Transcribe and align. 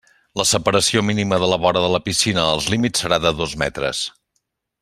La 0.39 0.45
separació 0.51 1.03
mínima 1.09 1.39
de 1.43 1.51
la 1.51 1.59
vora 1.67 1.85
de 1.85 1.91
la 1.97 2.01
piscina 2.07 2.49
als 2.57 2.71
límits 2.75 3.05
serà 3.07 3.23
de 3.27 3.37
dos 3.43 3.57
metres. 3.67 4.05